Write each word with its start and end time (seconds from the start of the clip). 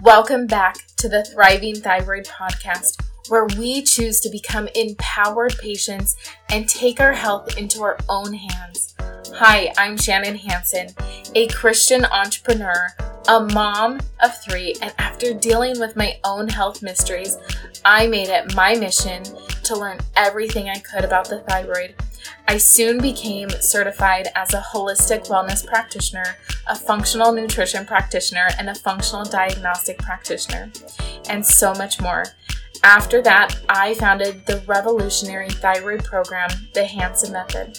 Welcome 0.00 0.46
back 0.46 0.78
to 0.96 1.08
the 1.08 1.22
Thriving 1.22 1.76
Thyroid 1.76 2.24
Podcast, 2.24 3.04
where 3.28 3.44
we 3.58 3.82
choose 3.82 4.20
to 4.20 4.30
become 4.30 4.66
empowered 4.74 5.54
patients 5.58 6.16
and 6.50 6.66
take 6.66 6.98
our 6.98 7.12
health 7.12 7.58
into 7.58 7.82
our 7.82 7.98
own 8.08 8.32
hands. 8.32 8.94
Hi, 9.34 9.70
I'm 9.76 9.98
Shannon 9.98 10.36
Hanson, 10.36 10.88
a 11.34 11.46
Christian 11.48 12.06
entrepreneur, 12.06 12.88
a 13.28 13.40
mom 13.40 14.00
of 14.22 14.42
three, 14.42 14.74
and 14.80 14.94
after 14.96 15.34
dealing 15.34 15.78
with 15.78 15.94
my 15.94 16.18
own 16.24 16.48
health 16.48 16.82
mysteries, 16.82 17.36
I 17.84 18.06
made 18.06 18.30
it 18.30 18.54
my 18.54 18.74
mission 18.74 19.22
to 19.64 19.76
learn 19.76 19.98
everything 20.16 20.70
I 20.70 20.78
could 20.78 21.04
about 21.04 21.28
the 21.28 21.40
thyroid 21.40 21.94
I 22.48 22.58
soon 22.58 22.98
became 22.98 23.50
certified 23.50 24.28
as 24.34 24.52
a 24.52 24.60
holistic 24.60 25.28
wellness 25.28 25.66
practitioner, 25.66 26.36
a 26.66 26.76
functional 26.76 27.32
nutrition 27.32 27.86
practitioner, 27.86 28.48
and 28.58 28.68
a 28.68 28.74
functional 28.74 29.24
diagnostic 29.24 29.98
practitioner, 29.98 30.70
and 31.28 31.44
so 31.44 31.74
much 31.74 32.00
more. 32.00 32.24
After 32.84 33.22
that, 33.22 33.56
I 33.68 33.94
founded 33.94 34.44
the 34.46 34.62
revolutionary 34.66 35.50
thyroid 35.50 36.04
program, 36.04 36.50
the 36.74 36.84
Hanson 36.84 37.32
Method. 37.32 37.78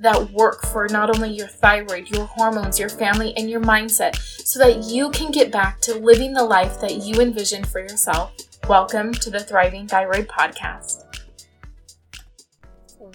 that 0.00 0.30
work 0.32 0.62
for 0.66 0.88
not 0.88 1.14
only 1.14 1.30
your 1.30 1.48
thyroid, 1.48 2.08
your 2.10 2.26
hormones, 2.26 2.78
your 2.78 2.88
family, 2.88 3.32
and 3.36 3.50
your 3.50 3.60
mindset 3.60 4.16
so 4.16 4.58
that 4.58 4.84
you 4.84 5.10
can 5.10 5.30
get 5.30 5.50
back 5.50 5.80
to 5.82 5.94
living 5.94 6.32
the 6.32 6.44
life 6.44 6.80
that 6.80 6.96
you 6.96 7.20
envisioned 7.20 7.66
for 7.66 7.80
yourself. 7.80 8.32
Welcome 8.68 9.12
to 9.12 9.30
the 9.30 9.40
Thriving 9.40 9.86
Thyroid 9.86 10.28
Podcast. 10.28 11.04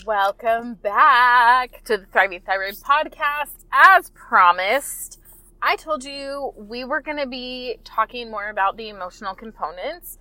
Welcome 0.05 0.75
back 0.75 1.83
to 1.85 1.97
the 1.97 2.05
Thriving 2.05 2.41
Thyroid 2.41 2.75
Podcast. 2.75 3.65
As 3.71 4.09
promised, 4.11 5.19
I 5.61 5.75
told 5.75 6.03
you 6.03 6.53
we 6.55 6.85
were 6.85 7.01
going 7.01 7.17
to 7.17 7.27
be 7.27 7.77
talking 7.83 8.31
more 8.31 8.49
about 8.49 8.77
the 8.77 8.89
emotional 8.89 9.35
components 9.35 10.17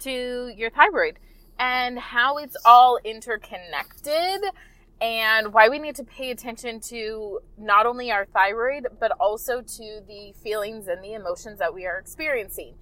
to 0.00 0.52
your 0.56 0.70
thyroid 0.70 1.18
and 1.58 1.98
how 1.98 2.38
it's 2.38 2.56
all 2.64 2.98
interconnected 3.04 4.42
and 5.02 5.52
why 5.52 5.68
we 5.68 5.80
need 5.80 5.96
to 5.96 6.04
pay 6.04 6.30
attention 6.30 6.78
to 6.78 7.40
not 7.58 7.86
only 7.86 8.12
our 8.12 8.24
thyroid, 8.24 8.86
but 9.00 9.10
also 9.18 9.60
to 9.60 10.00
the 10.06 10.32
feelings 10.44 10.86
and 10.86 11.02
the 11.02 11.14
emotions 11.14 11.58
that 11.58 11.74
we 11.74 11.84
are 11.86 11.98
experiencing. 11.98 12.74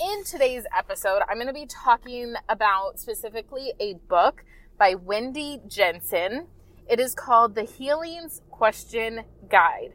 In 0.00 0.24
today's 0.24 0.64
episode, 0.74 1.20
I'm 1.28 1.36
going 1.36 1.48
to 1.48 1.52
be 1.52 1.66
talking 1.66 2.32
about 2.48 2.98
specifically 2.98 3.74
a 3.78 3.94
book 4.08 4.42
by 4.78 4.94
Wendy 4.94 5.60
Jensen. 5.68 6.46
It 6.88 6.98
is 6.98 7.14
called 7.14 7.54
The 7.54 7.64
Healing's 7.64 8.40
Question 8.50 9.24
Guide. 9.50 9.92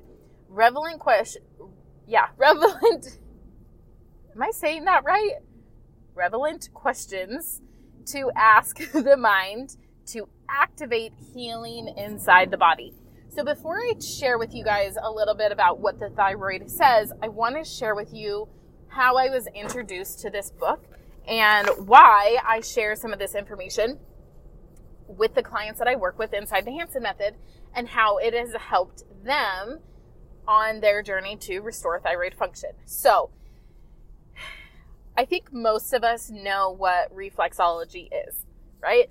Relevant 0.47 1.00
question, 1.00 1.41
yeah, 2.07 2.27
relevant. 2.38 3.17
Am 4.35 4.44
I 4.44 4.52
saying 4.52 4.85
that 4.85 5.03
right? 5.03 5.38
Relevant 6.13 6.69
questions 6.75 7.61
to 8.05 8.29
ask 8.35 8.77
the 8.91 9.17
mind 9.17 9.77
to 10.05 10.29
activate 10.49 11.13
healing 11.33 11.94
inside 11.97 12.51
the 12.51 12.57
body. 12.57 12.94
So, 13.29 13.44
before 13.44 13.79
I 13.79 13.94
share 14.00 14.38
with 14.38 14.53
you 14.53 14.63
guys 14.63 14.95
a 15.01 15.11
little 15.11 15.35
bit 15.35 15.51
about 15.51 15.79
what 15.79 16.00
the 16.00 16.09
thyroid 16.09 16.69
says, 16.69 17.11
I 17.22 17.28
want 17.28 17.56
to 17.57 17.63
share 17.69 17.94
with 17.94 18.13
you 18.13 18.47
how 18.88 19.17
I 19.17 19.29
was 19.29 19.47
introduced 19.53 20.19
to 20.22 20.29
this 20.29 20.51
book 20.51 20.85
and 21.28 21.67
why 21.85 22.38
I 22.47 22.61
share 22.61 22.95
some 22.95 23.11
of 23.11 23.19
this 23.19 23.35
information 23.35 24.00
with 25.07 25.35
the 25.35 25.44
clients 25.44 25.79
that 25.79 25.88
I 25.88 25.95
work 25.95 26.17
with 26.17 26.34
inside 26.34 26.66
the 26.66 26.72
Hanson 26.72 27.03
Method 27.03 27.35
and 27.73 27.89
how 27.89 28.17
it 28.17 28.34
has 28.34 28.53
helped 28.57 29.03
them 29.23 29.79
on 30.47 30.79
their 30.79 31.03
journey 31.03 31.35
to 31.35 31.59
restore 31.59 32.00
thyroid 32.00 32.35
function. 32.35 32.72
So, 32.85 33.31
I 35.17 35.25
think 35.25 35.51
most 35.51 35.94
of 35.94 36.03
us 36.03 36.29
know 36.29 36.72
what 36.72 37.13
reflexology 37.16 38.07
is, 38.28 38.45
right? 38.81 39.09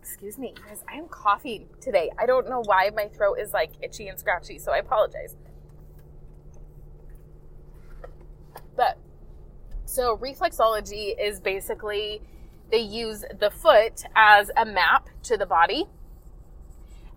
Excuse 0.00 0.38
me, 0.38 0.54
guys. 0.66 0.82
I 0.88 0.96
am 0.96 1.08
coughing 1.08 1.68
today. 1.80 2.10
I 2.18 2.26
don't 2.26 2.48
know 2.48 2.62
why 2.64 2.90
my 2.94 3.08
throat 3.08 3.34
is 3.34 3.52
like 3.52 3.72
itchy 3.82 4.08
and 4.08 4.18
scratchy, 4.18 4.58
so 4.58 4.72
I 4.72 4.78
apologize. 4.78 5.36
But 8.76 8.98
so 9.84 10.16
reflexology 10.16 11.14
is 11.18 11.40
basically 11.40 12.22
they 12.70 12.80
use 12.80 13.24
the 13.38 13.50
foot 13.50 14.02
as 14.14 14.50
a 14.56 14.64
map 14.64 15.08
to 15.22 15.36
the 15.36 15.46
body 15.46 15.86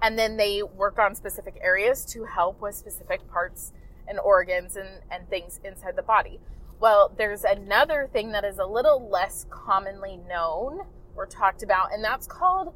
and 0.02 0.18
then 0.18 0.38
they 0.38 0.62
work 0.64 0.98
on 1.00 1.16
specific 1.16 1.60
areas 1.62 2.06
to 2.06 2.26
help 2.26 2.62
with 2.62 2.76
specific 2.76 3.28
parts 3.30 3.74
and 4.08 4.20
organs 4.20 4.76
and, 4.76 5.02
and 5.12 5.28
things 5.30 5.60
inside 5.64 5.96
the 5.96 6.04
body. 6.04 6.40
Well, 6.80 7.14
there's 7.18 7.44
another 7.44 8.10
thing 8.12 8.32
that 8.32 8.46
is 8.46 8.58
a 8.58 8.66
little 8.66 9.10
less 9.10 9.46
commonly 9.50 10.18
known 10.30 10.82
or 11.16 11.26
talked 11.26 11.62
about, 11.62 11.94
and 11.94 12.04
that's 12.04 12.26
called 12.26 12.74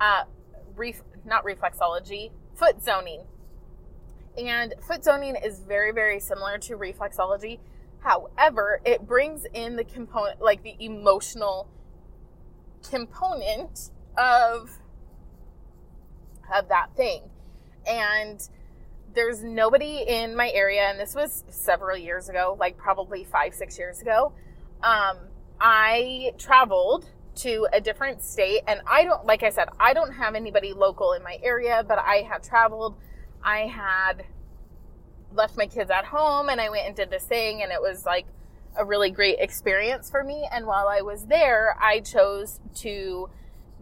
uh, 0.00 0.24
ref- 0.76 1.02
not 1.24 1.44
reflexology, 1.44 2.30
foot 2.54 2.82
zoning. 2.82 3.22
And 4.38 4.74
foot 4.86 5.02
zoning 5.02 5.36
is 5.36 5.60
very, 5.60 5.92
very 5.92 6.20
similar 6.20 6.56
to 6.58 6.76
reflexology. 6.76 7.58
However, 7.98 8.80
it 8.84 9.06
brings 9.06 9.44
in 9.52 9.76
the 9.76 9.84
component, 9.84 10.40
like 10.40 10.62
the 10.62 10.76
emotional 10.78 11.68
component 12.88 13.90
of 14.16 14.70
of 16.54 16.68
that 16.68 16.94
thing. 16.96 17.22
And 17.86 18.46
there's 19.14 19.42
nobody 19.42 20.04
in 20.06 20.36
my 20.36 20.50
area, 20.50 20.82
and 20.82 20.98
this 20.98 21.14
was 21.14 21.44
several 21.48 21.96
years 21.96 22.28
ago, 22.28 22.56
like 22.58 22.76
probably 22.76 23.24
five, 23.24 23.54
six 23.54 23.78
years 23.78 24.00
ago. 24.00 24.32
Um, 24.82 25.18
I 25.60 26.32
traveled 26.38 27.06
to 27.36 27.66
a 27.72 27.80
different 27.80 28.22
state, 28.22 28.62
and 28.66 28.80
I 28.86 29.04
don't, 29.04 29.24
like 29.26 29.42
I 29.42 29.50
said, 29.50 29.68
I 29.78 29.94
don't 29.94 30.12
have 30.12 30.34
anybody 30.34 30.72
local 30.72 31.12
in 31.12 31.22
my 31.22 31.38
area, 31.42 31.84
but 31.86 31.98
I 31.98 32.26
had 32.28 32.42
traveled. 32.42 32.96
I 33.42 33.66
had 33.66 34.24
left 35.34 35.56
my 35.56 35.66
kids 35.66 35.90
at 35.90 36.04
home, 36.04 36.48
and 36.48 36.60
I 36.60 36.68
went 36.70 36.86
and 36.86 36.96
did 36.96 37.10
this 37.10 37.24
thing, 37.24 37.62
and 37.62 37.72
it 37.72 37.80
was 37.80 38.04
like 38.04 38.26
a 38.76 38.84
really 38.84 39.10
great 39.10 39.38
experience 39.38 40.10
for 40.10 40.24
me. 40.24 40.48
And 40.50 40.66
while 40.66 40.88
I 40.88 41.02
was 41.02 41.26
there, 41.26 41.76
I 41.80 42.00
chose 42.00 42.60
to 42.76 43.28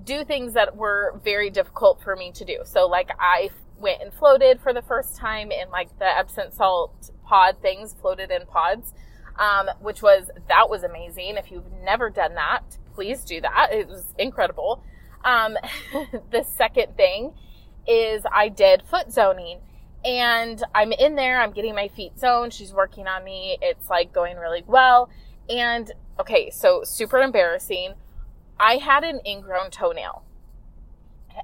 do 0.05 0.25
things 0.25 0.55
that 0.55 0.77
were 0.77 1.21
very 1.23 1.51
difficult 1.51 2.03
for 2.03 2.17
me 2.17 2.33
to 2.33 2.45
do. 2.45 2.59
So, 2.65 2.87
like, 2.87 3.11
I 3.19 3.51
went 3.81 4.03
and 4.03 4.13
floated 4.13 4.61
for 4.61 4.73
the 4.73 4.83
first 4.83 5.17
time 5.17 5.51
in 5.51 5.71
like 5.71 5.99
the 5.99 6.07
Epsom 6.07 6.51
salt 6.53 7.11
pod 7.25 7.57
things, 7.63 7.95
floated 8.01 8.31
in 8.31 8.47
pods, 8.47 8.93
um, 9.39 9.69
which 9.81 10.03
was 10.03 10.31
that 10.49 10.69
was 10.69 10.83
amazing. 10.83 11.37
If 11.37 11.51
you've 11.51 11.73
never 11.83 12.11
done 12.11 12.35
that, 12.35 12.79
please 12.95 13.25
do 13.25 13.41
that. 13.41 13.69
It 13.73 13.89
was 13.89 14.15
incredible. 14.19 14.83
Um, 15.25 15.57
the 16.31 16.45
second 16.45 16.97
thing 16.97 17.33
is 17.87 18.23
I 18.31 18.49
did 18.49 18.83
foot 18.83 19.13
zoning. 19.13 19.61
And 20.03 20.63
I'm 20.75 20.93
in 20.93 21.15
there, 21.15 21.43
I'm 21.43 21.53
getting 21.53 21.75
my 21.75 21.89
feet 21.89 22.19
zoned. 22.19 22.55
She's 22.55 22.73
working 22.73 23.07
on 23.07 23.23
me. 23.23 23.59
It's 23.61 23.91
like 23.91 24.15
going 24.15 24.39
really 24.39 24.65
well. 24.67 25.11
And 25.49 25.93
okay, 26.19 26.51
so 26.51 26.83
super 26.85 27.19
embarrassing. 27.19 27.95
I 28.59 28.77
had 28.77 29.05
an 29.05 29.21
ingrown 29.27 29.71
toenail 29.71 30.25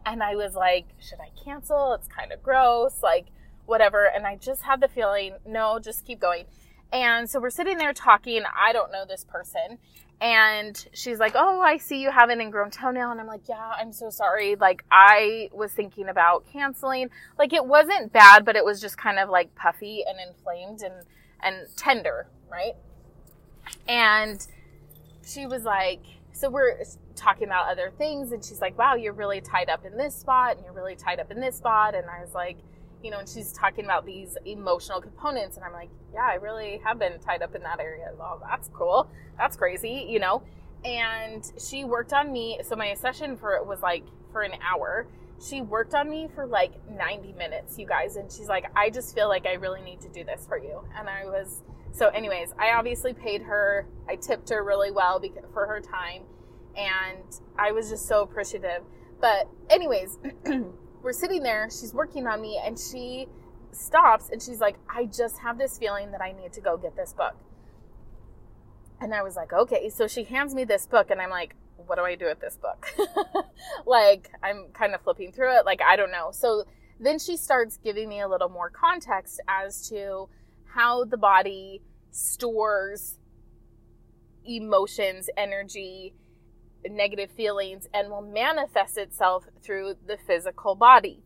and 0.05 0.23
I 0.23 0.35
was 0.37 0.55
like, 0.55 0.87
should 0.99 1.19
I 1.21 1.31
cancel? 1.43 1.95
It's 1.95 2.09
kind 2.09 2.33
of 2.33 2.43
gross, 2.43 3.03
like 3.03 3.27
whatever. 3.67 4.07
And 4.07 4.27
I 4.27 4.37
just 4.37 4.63
had 4.63 4.81
the 4.81 4.89
feeling, 4.89 5.35
no, 5.47 5.79
just 5.79 6.07
keep 6.07 6.21
going. 6.21 6.45
And 6.93 7.29
so 7.29 7.41
we're 7.41 7.51
sitting 7.51 7.79
there 7.79 7.93
talking. 7.93 8.43
I 8.57 8.73
don't 8.73 8.93
know 8.93 9.05
this 9.07 9.25
person. 9.25 9.79
And 10.21 10.87
she's 10.95 11.19
like, 11.19 11.33
Oh, 11.35 11.61
I 11.61 11.77
see 11.77 12.01
you 12.01 12.11
have 12.11 12.31
an 12.31 12.41
ingrown 12.41 12.71
toenail. 12.71 13.11
And 13.11 13.21
I'm 13.21 13.27
like, 13.27 13.49
Yeah, 13.49 13.73
I'm 13.79 13.93
so 13.93 14.09
sorry. 14.09 14.57
Like, 14.57 14.85
I 14.91 15.51
was 15.53 15.73
thinking 15.73 16.09
about 16.09 16.47
canceling. 16.51 17.11
Like, 17.39 17.53
it 17.53 17.67
wasn't 17.67 18.13
bad, 18.13 18.45
but 18.45 18.57
it 18.57 18.65
was 18.65 18.81
just 18.81 18.97
kind 18.97 19.19
of 19.19 19.29
like 19.29 19.55
puffy 19.55 20.05
and 20.09 20.17
inflamed 20.27 20.81
and, 20.83 21.05
and 21.43 21.67
tender, 21.77 22.29
right? 22.51 22.75
And 23.89 24.47
she 25.27 25.47
was 25.47 25.65
like, 25.65 26.01
So 26.33 26.49
we're 26.49 26.79
talking 27.17 27.45
about 27.45 27.69
other 27.69 27.93
things 27.99 28.33
and 28.33 28.45
she's 28.45 28.61
like 28.61 28.77
wow 28.79 28.95
you're 28.95 29.13
really 29.13 29.41
tied 29.41 29.69
up 29.69 29.85
in 29.85 29.97
this 29.97 30.15
spot 30.15 30.57
and 30.57 30.65
you're 30.65 30.75
really 30.75 30.95
tied 30.95 31.19
up 31.19 31.31
in 31.31 31.41
this 31.41 31.57
spot 31.57 31.95
and 31.95 32.05
i 32.11 32.21
was 32.21 32.35
like 32.35 32.59
you 33.03 33.11
know, 33.13 33.21
and 33.21 33.29
she's 33.29 33.53
talking 33.53 33.85
about 33.85 34.05
these 34.05 34.37
emotional 34.45 35.01
components. 35.01 35.57
And 35.57 35.65
I'm 35.65 35.73
like, 35.73 35.91
yeah, 36.13 36.27
I 36.29 36.35
really 36.35 36.81
have 36.85 36.99
been 36.99 37.19
tied 37.21 37.43
up 37.43 37.55
in 37.55 37.63
that 37.63 37.81
area. 37.81 38.11
Well, 38.19 38.43
that's 38.49 38.69
cool. 38.69 39.09
That's 39.39 39.57
crazy, 39.57 40.07
you 40.09 40.19
know? 40.19 40.43
And 40.85 41.51
she 41.57 41.85
worked 41.85 42.13
on 42.13 42.33
me. 42.33 42.61
So 42.65 42.77
my 42.77 42.95
session 42.95 43.37
for 43.37 43.55
it 43.55 43.65
was 43.67 43.81
like 43.81 44.05
for 44.33 44.43
an 44.43 44.55
hour. 44.61 45.07
She 45.41 45.61
worked 45.61 45.95
on 45.95 46.09
me 46.09 46.29
for 46.35 46.47
like 46.47 46.73
90 46.91 47.35
minutes, 47.35 47.79
you 47.79 47.87
guys. 47.87 48.17
And 48.17 48.31
she's 48.31 48.49
like, 48.49 48.67
I 48.75 48.91
just 48.91 49.15
feel 49.15 49.29
like 49.29 49.47
I 49.47 49.55
really 49.55 49.83
need 49.83 50.01
to 50.01 50.09
do 50.09 50.25
this 50.25 50.47
for 50.47 50.59
you. 50.59 50.81
And 50.97 51.09
I 51.09 51.27
was, 51.27 51.63
so, 51.93 52.09
anyways, 52.09 52.55
I 52.59 52.73
obviously 52.73 53.13
paid 53.13 53.43
her. 53.43 53.87
I 54.09 54.17
tipped 54.17 54.49
her 54.51 54.65
really 54.65 54.91
well 54.91 55.21
because, 55.21 55.45
for 55.53 55.67
her 55.67 55.81
time. 55.81 56.23
And 56.77 57.25
I 57.59 57.73
was 57.73 57.89
just 57.89 58.07
so 58.07 58.23
appreciative. 58.23 58.83
But, 59.21 59.49
anyways, 59.71 60.19
we're 61.03 61.13
sitting 61.13 61.43
there, 61.43 61.69
she's 61.71 61.95
working 61.95 62.27
on 62.27 62.41
me, 62.41 62.61
and 62.63 62.79
she 62.79 63.27
stops 63.73 64.31
and 64.31 64.43
she's 64.43 64.61
like, 64.61 64.77
I 64.89 65.05
just 65.05 65.39
have 65.41 65.59
this 65.59 65.79
feeling 65.79 66.11
that 66.13 66.23
I 66.23 66.33
need 66.33 66.53
to 66.55 66.61
go 66.61 66.77
get 66.77 66.97
this 66.97 67.13
book. 67.13 67.35
And 69.01 69.15
I 69.15 69.23
was 69.23 69.37
like, 69.37 69.53
okay. 69.53 69.91
So 69.91 70.07
she 70.07 70.25
hands 70.25 70.55
me 70.55 70.65
this 70.65 70.87
book, 70.87 71.11
and 71.11 71.21
I'm 71.21 71.31
like, 71.31 71.55
what 71.77 71.97
do 71.97 72.03
I 72.03 72.15
do 72.15 72.27
with 72.27 72.41
this 72.41 72.57
book? 72.57 72.87
like, 73.87 74.31
I'm 74.43 74.69
kind 74.73 74.95
of 74.95 75.03
flipping 75.03 75.33
through 75.33 75.59
it. 75.59 75.67
Like, 75.67 75.81
I 75.83 75.97
don't 75.97 76.11
know. 76.11 76.31
So 76.33 76.65
then 76.99 77.19
she 77.19 77.37
starts 77.37 77.77
giving 77.77 78.09
me 78.09 78.21
a 78.21 78.29
little 78.29 78.49
more 78.49 78.71
context 78.71 79.41
as 79.49 79.89
to 79.89 80.29
how 80.75 81.05
the 81.05 81.17
body 81.17 81.83
stores 82.11 83.19
emotions, 84.45 85.29
energy, 85.37 86.15
negative 86.91 87.31
feelings 87.31 87.89
and 87.93 88.11
will 88.11 88.23
manifest 88.23 88.99
itself 88.99 89.45
through 89.63 89.95
the 90.07 90.17
physical 90.17 90.75
body. 90.75 91.23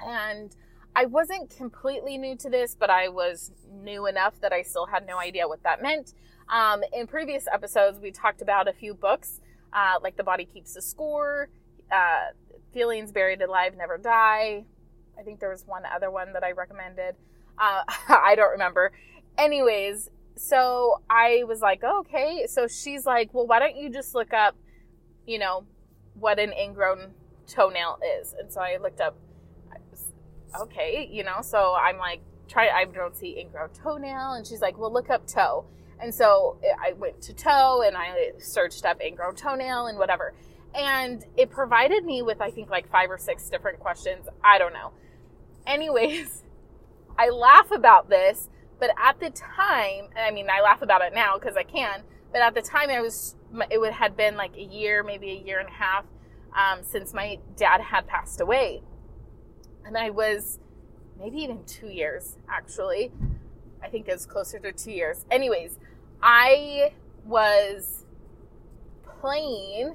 And 0.00 0.54
I 0.94 1.06
wasn't 1.06 1.56
completely 1.56 2.18
new 2.18 2.36
to 2.36 2.50
this, 2.50 2.76
but 2.78 2.90
I 2.90 3.08
was 3.08 3.50
new 3.70 4.06
enough 4.06 4.40
that 4.40 4.52
I 4.52 4.62
still 4.62 4.86
had 4.86 5.06
no 5.06 5.18
idea 5.18 5.48
what 5.48 5.62
that 5.62 5.82
meant. 5.82 6.14
Um, 6.48 6.82
in 6.92 7.06
previous 7.06 7.46
episodes, 7.52 7.98
we 7.98 8.10
talked 8.10 8.42
about 8.42 8.68
a 8.68 8.72
few 8.72 8.92
books, 8.92 9.40
uh, 9.72 9.98
like 10.02 10.16
The 10.16 10.24
Body 10.24 10.44
Keeps 10.44 10.74
the 10.74 10.82
Score, 10.82 11.48
uh, 11.90 12.32
Feelings 12.72 13.10
Buried 13.12 13.40
Alive 13.40 13.74
Never 13.76 13.96
Die. 13.96 14.64
I 15.18 15.22
think 15.22 15.40
there 15.40 15.50
was 15.50 15.66
one 15.66 15.84
other 15.86 16.10
one 16.10 16.32
that 16.34 16.44
I 16.44 16.52
recommended. 16.52 17.16
Uh, 17.58 17.82
I 18.08 18.34
don't 18.36 18.50
remember. 18.50 18.92
Anyways, 19.38 20.10
so 20.36 21.00
I 21.10 21.44
was 21.46 21.60
like, 21.60 21.80
oh, 21.82 22.00
okay. 22.00 22.46
So 22.48 22.66
she's 22.66 23.06
like, 23.06 23.32
well, 23.32 23.46
why 23.46 23.58
don't 23.58 23.76
you 23.76 23.90
just 23.90 24.14
look 24.14 24.32
up, 24.32 24.56
you 25.26 25.38
know, 25.38 25.64
what 26.14 26.38
an 26.38 26.52
ingrown 26.52 27.12
toenail 27.46 27.98
is? 28.20 28.34
And 28.38 28.52
so 28.52 28.60
I 28.60 28.78
looked 28.78 29.00
up, 29.00 29.16
okay, 30.60 31.08
you 31.10 31.24
know, 31.24 31.40
so 31.42 31.74
I'm 31.74 31.98
like, 31.98 32.20
try, 32.48 32.68
I 32.68 32.84
don't 32.84 33.16
see 33.16 33.38
ingrown 33.38 33.70
toenail. 33.70 34.34
And 34.34 34.46
she's 34.46 34.60
like, 34.60 34.78
well, 34.78 34.92
look 34.92 35.10
up 35.10 35.26
toe. 35.26 35.64
And 36.00 36.14
so 36.14 36.58
I 36.82 36.94
went 36.94 37.22
to 37.22 37.34
toe 37.34 37.82
and 37.86 37.96
I 37.96 38.32
searched 38.38 38.84
up 38.84 39.00
ingrown 39.00 39.36
toenail 39.36 39.86
and 39.86 39.98
whatever. 39.98 40.34
And 40.74 41.24
it 41.36 41.50
provided 41.50 42.04
me 42.04 42.22
with, 42.22 42.40
I 42.40 42.50
think, 42.50 42.70
like 42.70 42.90
five 42.90 43.10
or 43.10 43.18
six 43.18 43.48
different 43.48 43.78
questions. 43.78 44.26
I 44.42 44.58
don't 44.58 44.72
know. 44.72 44.92
Anyways, 45.66 46.42
I 47.18 47.28
laugh 47.28 47.70
about 47.70 48.08
this 48.08 48.48
but 48.82 48.90
at 48.98 49.20
the 49.20 49.30
time, 49.30 50.08
I 50.16 50.32
mean, 50.32 50.48
I 50.50 50.60
laugh 50.60 50.82
about 50.82 51.02
it 51.02 51.14
now 51.14 51.38
because 51.38 51.56
I 51.56 51.62
can. 51.62 52.02
But 52.32 52.42
at 52.42 52.52
the 52.52 52.62
time, 52.62 52.90
I 52.90 53.00
was 53.00 53.36
it 53.70 53.78
would 53.78 53.92
had 53.92 54.16
been 54.16 54.36
like 54.36 54.56
a 54.56 54.62
year, 54.64 55.04
maybe 55.04 55.30
a 55.30 55.36
year 55.36 55.60
and 55.60 55.68
a 55.68 55.72
half 55.72 56.04
um, 56.56 56.82
since 56.82 57.14
my 57.14 57.38
dad 57.56 57.80
had 57.80 58.08
passed 58.08 58.40
away, 58.40 58.82
and 59.84 59.96
I 59.96 60.10
was 60.10 60.58
maybe 61.16 61.36
even 61.36 61.62
two 61.64 61.86
years 61.86 62.38
actually. 62.48 63.12
I 63.80 63.86
think 63.86 64.08
it 64.08 64.14
was 64.14 64.26
closer 64.26 64.58
to 64.58 64.72
two 64.72 64.90
years. 64.90 65.26
Anyways, 65.30 65.78
I 66.20 66.90
was 67.24 68.04
playing 69.20 69.94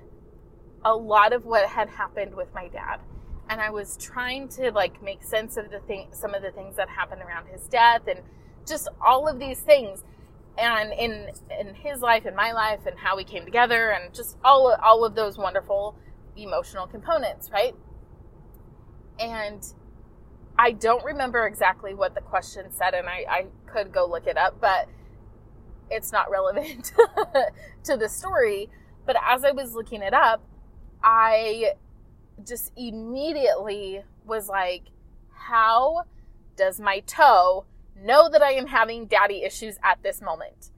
a 0.86 0.96
lot 0.96 1.34
of 1.34 1.46
what 1.46 1.68
had 1.68 1.90
happened 1.90 2.36
with 2.36 2.54
my 2.54 2.70
dad 2.70 3.02
and 3.50 3.60
I 3.60 3.70
was 3.70 3.98
trying 3.98 4.48
to 4.50 4.72
like 4.72 5.02
make 5.04 5.24
sense 5.24 5.58
of 5.58 5.72
the 5.72 5.80
thing 5.80 6.08
some 6.12 6.34
of 6.34 6.42
the 6.42 6.52
things 6.52 6.76
that 6.76 6.88
happened 6.88 7.22
around 7.22 7.48
his 7.48 7.68
death 7.68 8.04
and 8.08 8.22
just 8.68 8.88
all 9.02 9.28
of 9.28 9.40
these 9.40 9.60
things 9.60 10.04
and 10.58 10.92
in 10.94 11.30
in 11.60 11.74
his 11.76 12.02
life 12.02 12.26
and 12.26 12.36
my 12.36 12.52
life 12.52 12.80
and 12.86 12.98
how 12.98 13.16
we 13.16 13.24
came 13.24 13.46
together 13.46 13.90
and 13.90 14.14
just 14.14 14.38
all 14.44 14.76
all 14.84 15.06
of 15.06 15.16
those 15.16 15.38
wonderful 15.38 15.96
emotional 16.36 16.88
components, 16.88 17.50
right? 17.52 17.76
And 19.20 19.64
I 20.58 20.72
don't 20.72 21.04
remember 21.04 21.46
exactly 21.46 21.94
what 21.94 22.16
the 22.16 22.22
question 22.22 22.72
said, 22.72 22.94
and 22.94 23.08
I, 23.08 23.26
I 23.30 23.46
could 23.72 23.92
go 23.92 24.08
look 24.08 24.28
it 24.28 24.38
up, 24.38 24.60
but 24.60 24.88
it's 25.90 26.12
not 26.12 26.30
relevant 26.32 26.94
to 27.84 27.98
the 27.98 28.10
story. 28.10 28.70
But 29.06 29.18
as 29.24 29.44
I 29.44 29.52
was 29.52 29.74
looking 29.74 30.02
it 30.02 30.14
up, 30.14 30.44
I 31.04 31.74
just 32.46 32.72
immediately 32.76 34.04
was 34.26 34.50
like, 34.50 34.84
how 35.32 36.04
does 36.56 36.80
my 36.80 37.00
toe 37.02 37.66
know 38.02 38.30
that 38.30 38.42
I 38.42 38.54
am 38.54 38.68
having 38.68 39.08
daddy 39.08 39.44
issues 39.44 39.78
at 39.84 40.02
this 40.04 40.22
moment. 40.22 40.72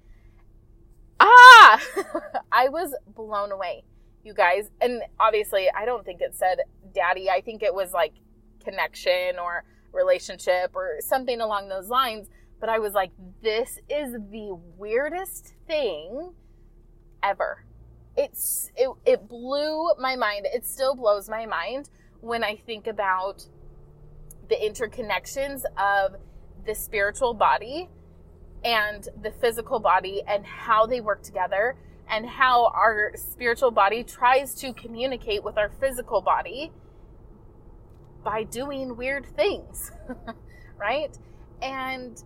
Ah! 1.19 1.81
I 2.51 2.69
was 2.69 2.95
blown 3.07 3.51
away, 3.51 3.83
you 4.23 4.33
guys. 4.33 4.69
And 4.81 5.01
obviously, 5.19 5.67
I 5.75 5.85
don't 5.85 6.05
think 6.05 6.21
it 6.21 6.35
said 6.35 6.59
daddy. 6.93 7.29
I 7.29 7.41
think 7.41 7.63
it 7.63 7.73
was 7.73 7.91
like 7.93 8.13
connection 8.63 9.39
or 9.41 9.63
relationship 9.91 10.71
or 10.75 10.97
something 10.99 11.41
along 11.41 11.69
those 11.69 11.89
lines. 11.89 12.27
But 12.59 12.69
I 12.69 12.79
was 12.79 12.93
like, 12.93 13.11
this 13.41 13.79
is 13.89 14.13
the 14.13 14.59
weirdest 14.77 15.55
thing 15.67 16.33
ever. 17.23 17.65
It's 18.17 18.69
it, 18.75 18.89
it 19.05 19.27
blew 19.29 19.91
my 19.97 20.15
mind. 20.15 20.45
It 20.53 20.65
still 20.65 20.95
blows 20.95 21.29
my 21.29 21.45
mind 21.45 21.89
when 22.21 22.43
I 22.43 22.57
think 22.57 22.87
about 22.87 23.45
the 24.49 24.55
interconnections 24.55 25.61
of 25.77 26.15
the 26.65 26.75
spiritual 26.75 27.33
body 27.33 27.89
and 28.63 29.07
the 29.21 29.31
physical 29.31 29.79
body 29.79 30.21
and 30.27 30.45
how 30.45 30.85
they 30.85 31.01
work 31.01 31.23
together 31.23 31.75
and 32.09 32.25
how 32.25 32.67
our 32.67 33.11
spiritual 33.15 33.71
body 33.71 34.03
tries 34.03 34.53
to 34.55 34.73
communicate 34.73 35.43
with 35.43 35.57
our 35.57 35.69
physical 35.69 36.21
body 36.21 36.71
by 38.23 38.43
doing 38.43 38.97
weird 38.97 39.25
things, 39.25 39.91
right? 40.77 41.17
And 41.61 42.21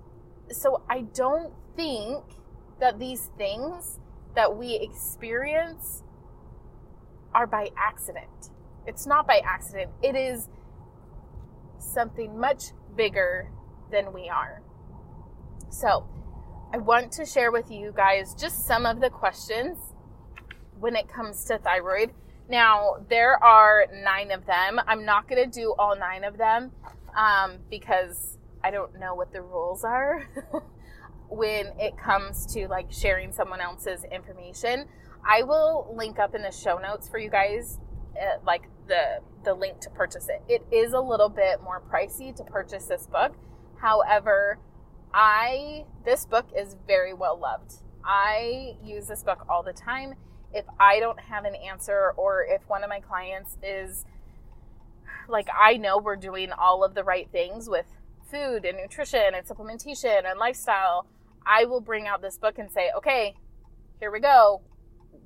so 0.50 0.82
I 0.90 1.02
don't 1.14 1.54
think 1.76 2.24
that 2.80 2.98
these 2.98 3.30
things 3.38 4.00
that 4.36 4.56
we 4.56 4.76
experience 4.76 6.04
are 7.34 7.48
by 7.48 7.70
accident. 7.78 8.52
It's 8.88 9.06
not 9.06 9.28
by 9.28 9.42
accident. 9.44 9.92
It 10.02 10.16
is 10.16 10.50
something 11.78 12.40
much 12.40 12.72
bigger 12.96 13.50
than 13.94 14.12
we 14.12 14.28
are. 14.28 14.62
So, 15.70 16.06
I 16.74 16.78
want 16.78 17.12
to 17.14 17.26
share 17.26 17.52
with 17.52 17.70
you 17.70 17.94
guys 17.96 18.34
just 18.34 18.66
some 18.66 18.88
of 18.88 19.00
the 19.00 19.12
questions 19.12 19.78
when 20.80 20.96
it 20.96 21.08
comes 21.08 21.46
to 21.46 21.60
thyroid. 21.60 22.12
Now, 22.50 23.06
there 23.10 23.42
are 23.42 23.86
nine 24.04 24.32
of 24.32 24.48
them. 24.48 24.82
I'm 24.88 25.06
not 25.06 25.30
going 25.30 25.50
to 25.50 25.50
do 25.50 25.76
all 25.78 25.96
nine 25.96 26.24
of 26.24 26.38
them 26.38 26.72
um, 27.16 27.60
because 27.70 28.40
I 28.64 28.72
don't 28.72 29.00
know 29.00 29.14
what 29.14 29.32
the 29.32 29.42
rules 29.44 29.84
are 29.84 30.28
when 31.30 31.68
it 31.80 31.96
comes 31.96 32.48
to 32.54 32.68
like 32.68 32.92
sharing 32.92 33.32
someone 33.32 33.62
else's 33.62 34.04
information. 34.12 34.88
I 35.26 35.44
will 35.44 35.94
link 35.96 36.18
up 36.18 36.34
in 36.34 36.42
the 36.42 36.52
show 36.52 36.80
notes 36.80 37.08
for 37.08 37.20
you 37.20 37.30
guys, 37.30 37.80
uh, 38.20 38.40
like 38.46 38.64
the 38.88 39.20
the 39.46 39.54
link 39.54 39.80
to 39.82 39.90
purchase 39.92 40.28
it. 40.28 40.42
It 40.48 40.66
is 40.76 40.94
a 40.94 41.00
little 41.00 41.30
bit 41.30 41.62
more 41.62 41.82
pricey 41.82 42.36
to 42.36 42.44
purchase 42.44 42.86
this 42.86 43.06
book 43.08 43.36
However, 43.84 44.60
I 45.14 45.84
this 46.06 46.26
book 46.26 46.46
is 46.58 46.78
very 46.88 47.14
well 47.14 47.38
loved. 47.38 47.74
I 48.02 48.78
use 48.82 49.08
this 49.08 49.24
book 49.24 49.46
all 49.50 49.62
the 49.62 49.74
time. 49.74 50.14
If 50.54 50.64
I 50.80 51.02
don't 51.02 51.20
have 51.20 51.44
an 51.44 51.54
answer 51.56 52.14
or 52.16 52.46
if 52.48 52.62
one 52.70 52.86
of 52.86 52.90
my 52.90 53.02
clients 53.02 53.58
is 53.62 54.06
like 55.28 55.50
I 55.54 55.76
know 55.76 55.98
we're 55.98 56.16
doing 56.16 56.54
all 56.54 56.86
of 56.86 56.96
the 56.96 57.04
right 57.04 57.28
things 57.30 57.68
with 57.68 57.86
food 58.32 58.64
and 58.64 58.78
nutrition 58.78 59.36
and 59.36 59.46
supplementation 59.46 60.24
and 60.26 60.40
lifestyle, 60.40 61.06
I 61.46 61.66
will 61.66 61.82
bring 61.82 62.08
out 62.08 62.22
this 62.22 62.38
book 62.38 62.58
and 62.60 62.72
say, 62.72 62.90
"Okay, 62.96 63.36
here 64.00 64.12
we 64.12 64.22
go. 64.22 64.62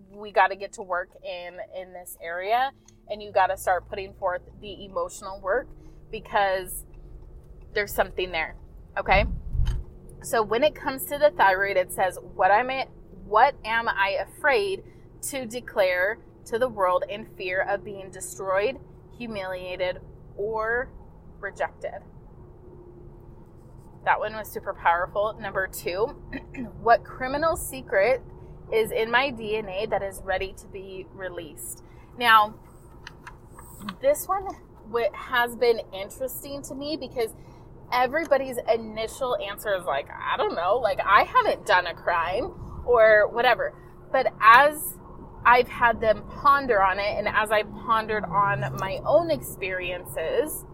We 0.09 0.31
got 0.31 0.47
to 0.47 0.55
get 0.55 0.73
to 0.73 0.81
work 0.81 1.09
in 1.23 1.59
in 1.79 1.93
this 1.93 2.17
area 2.23 2.71
and 3.07 3.21
you 3.21 3.31
got 3.31 3.47
to 3.47 3.57
start 3.57 3.87
putting 3.87 4.15
forth 4.15 4.41
the 4.61 4.83
emotional 4.83 5.39
work 5.41 5.67
because 6.09 6.86
there's 7.73 7.93
something 7.93 8.31
there. 8.31 8.55
Okay? 8.97 9.25
So 10.23 10.41
when 10.41 10.63
it 10.63 10.75
comes 10.75 11.05
to 11.05 11.17
the 11.17 11.31
thyroid, 11.31 11.77
it 11.77 11.91
says, 11.91 12.17
What 12.35 12.51
am 12.51 12.69
I 12.69 12.87
what 13.25 13.55
am 13.65 13.89
I 13.89 14.17
afraid 14.21 14.83
to 15.23 15.45
declare 15.45 16.19
to 16.45 16.57
the 16.57 16.69
world 16.69 17.03
in 17.09 17.25
fear 17.37 17.61
of 17.61 17.83
being 17.83 18.09
destroyed, 18.09 18.79
humiliated, 19.17 19.99
or 20.37 20.89
rejected? 21.39 22.01
that 24.07 24.21
one 24.21 24.33
was 24.33 24.49
super 24.49 24.73
powerful. 24.73 25.37
Number 25.37 25.67
two, 25.67 26.15
what 26.81 27.03
criminal 27.03 27.57
secret 27.57 28.21
is 28.71 28.89
in 28.91 29.11
my 29.11 29.31
DNA 29.31 29.89
that 29.89 30.01
is 30.01 30.21
ready 30.23 30.53
to 30.59 30.67
be 30.67 31.05
released? 31.13 31.83
Now, 32.17 32.55
this 34.01 34.25
one 34.25 34.47
has 35.13 35.57
been 35.57 35.81
interesting 35.93 36.61
to 36.63 36.73
me 36.73 36.95
because 36.95 37.35
everybody's 37.91 38.57
initial 38.73 39.37
answer 39.37 39.75
is 39.75 39.85
like, 39.85 40.07
I 40.09 40.37
don't 40.37 40.55
know, 40.55 40.77
like 40.77 40.99
I 41.03 41.23
haven't 41.23 41.65
done 41.65 41.87
a 41.87 41.93
crime 41.93 42.53
or 42.85 43.29
whatever. 43.31 43.73
But 44.11 44.33
as 44.41 44.97
I've 45.45 45.67
had 45.67 46.01
them 46.01 46.23
ponder 46.41 46.81
on 46.81 46.99
it, 46.99 47.17
and 47.17 47.27
as 47.27 47.51
I 47.51 47.63
pondered 47.63 48.25
on 48.25 48.75
my 48.79 48.99
own 49.05 49.31
experiences 49.31 50.65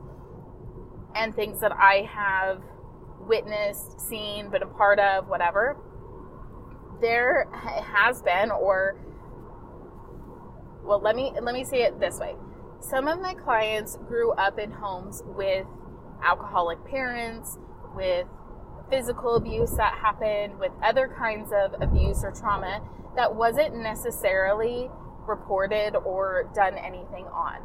and 1.16 1.36
things 1.36 1.60
that 1.62 1.72
I 1.72 2.10
have 2.12 2.62
witnessed, 3.20 4.00
seen, 4.02 4.50
been 4.50 4.64
a 4.64 4.68
part 4.68 5.00
of, 5.00 5.28
whatever, 5.28 5.78
there 7.02 7.48
has 7.54 8.22
been 8.22 8.50
or 8.52 8.96
well, 10.84 11.02
let 11.02 11.16
me 11.16 11.32
let 11.42 11.54
me 11.54 11.64
say 11.64 11.84
it 11.84 12.00
this 12.00 12.20
way. 12.20 12.36
Some 12.82 13.08
of 13.08 13.22
my 13.22 13.34
clients 13.34 13.98
grew 14.08 14.32
up 14.34 14.60
in 14.60 14.72
homes 14.72 15.24
with 15.26 15.66
alcoholic 16.24 16.84
parents, 16.86 17.58
with 17.96 18.28
physical 18.90 19.36
abuse 19.36 19.72
that 19.78 19.94
happened, 19.96 20.60
with 20.60 20.72
other 20.84 21.14
kinds 21.18 21.52
of 21.54 21.82
abuse 21.82 22.24
or 22.24 22.32
trauma 22.32 22.82
that 23.16 23.36
wasn't 23.36 23.76
necessarily 23.76 24.90
reported 25.28 25.96
or 25.96 26.52
done 26.54 26.78
anything 26.78 27.26
on, 27.26 27.62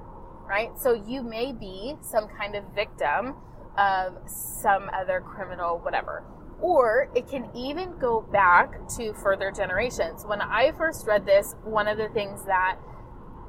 right? 0.46 0.78
So 0.78 0.92
you 0.92 1.22
may 1.22 1.52
be 1.52 1.96
some 2.00 2.28
kind 2.28 2.54
of 2.54 2.64
victim 2.74 3.34
of 3.76 4.14
some 4.26 4.90
other 4.92 5.20
criminal, 5.20 5.78
whatever. 5.78 6.24
Or 6.60 7.08
it 7.14 7.28
can 7.28 7.48
even 7.54 7.98
go 7.98 8.20
back 8.20 8.88
to 8.96 9.14
further 9.14 9.52
generations. 9.52 10.24
When 10.26 10.40
I 10.40 10.72
first 10.72 11.06
read 11.06 11.24
this, 11.24 11.54
one 11.62 11.86
of 11.86 11.98
the 11.98 12.08
things 12.08 12.44
that 12.46 12.78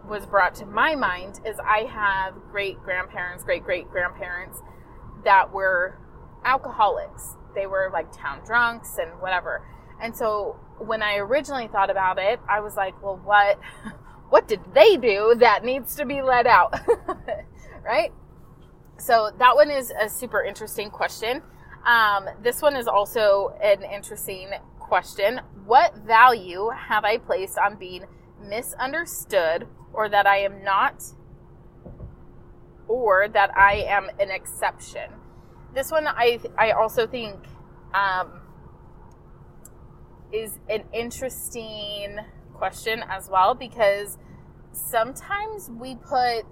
was 0.07 0.25
brought 0.25 0.55
to 0.55 0.65
my 0.65 0.95
mind 0.95 1.39
is 1.45 1.57
I 1.59 1.87
have 1.91 2.35
great 2.51 2.81
grandparents, 2.83 3.43
great 3.43 3.63
great 3.63 3.89
grandparents 3.89 4.61
that 5.23 5.51
were 5.51 5.97
alcoholics. 6.45 7.35
They 7.55 7.67
were 7.67 7.89
like 7.91 8.11
town 8.15 8.41
drunks 8.45 8.97
and 8.97 9.11
whatever. 9.21 9.65
And 10.01 10.15
so 10.15 10.57
when 10.77 11.01
I 11.03 11.17
originally 11.17 11.67
thought 11.67 11.89
about 11.89 12.17
it, 12.17 12.39
I 12.49 12.59
was 12.61 12.75
like, 12.75 13.01
well, 13.03 13.19
what 13.23 13.59
what 14.29 14.47
did 14.47 14.61
they 14.73 14.97
do 14.97 15.35
that 15.39 15.63
needs 15.63 15.95
to 15.95 16.05
be 16.05 16.21
let 16.21 16.45
out? 16.45 16.73
right? 17.83 18.13
So 18.97 19.31
that 19.39 19.55
one 19.55 19.71
is 19.71 19.91
a 19.91 20.09
super 20.09 20.43
interesting 20.43 20.89
question. 20.89 21.41
Um, 21.85 22.27
this 22.43 22.61
one 22.61 22.75
is 22.75 22.87
also 22.87 23.55
an 23.63 23.83
interesting 23.83 24.51
question. 24.77 25.41
What 25.65 25.95
value 25.97 26.69
have 26.75 27.05
I 27.05 27.17
placed 27.17 27.57
on 27.57 27.77
being 27.77 28.05
misunderstood 28.41 29.67
or 29.93 30.09
that 30.09 30.27
I 30.27 30.39
am 30.39 30.63
not 30.63 31.03
or 32.89 33.29
that 33.29 33.55
I 33.55 33.85
am 33.87 34.09
an 34.19 34.29
exception? 34.31 35.11
This 35.73 35.91
one 35.91 36.07
I 36.07 36.39
I 36.57 36.71
also 36.71 37.07
think 37.07 37.35
um, 37.93 38.41
is 40.33 40.59
an 40.67 40.83
interesting 40.93 42.17
question 42.53 43.03
as 43.09 43.29
well 43.29 43.55
because 43.55 44.17
sometimes 44.73 45.69
we 45.79 45.95
put 45.95 46.45